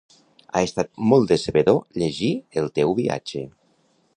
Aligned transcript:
Ha 0.45 0.61
estar 0.69 0.85
molt 1.11 1.33
decebedor 1.33 1.79
llegir 2.05 2.33
el 2.63 2.73
teu 2.79 2.95
viatge! 3.03 3.45